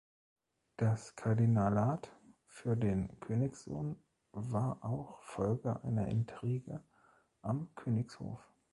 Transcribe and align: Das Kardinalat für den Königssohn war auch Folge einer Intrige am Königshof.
Das 0.77 1.15
Kardinalat 1.15 2.09
für 2.47 2.75
den 2.75 3.19
Königssohn 3.19 4.01
war 4.31 4.83
auch 4.83 5.21
Folge 5.21 5.79
einer 5.83 6.07
Intrige 6.07 6.83
am 7.43 7.69
Königshof. 7.75 8.43